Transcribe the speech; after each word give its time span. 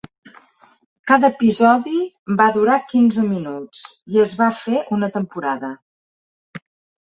Cada 1.11 1.29
episodi 1.33 1.93
va 2.41 2.49
durar 2.57 2.79
quinze 2.95 3.27
minuts 3.29 3.85
i 4.17 4.21
es 4.27 4.37
va 4.43 4.51
fer 4.65 4.83
una 5.01 5.15
temporada. 5.23 5.75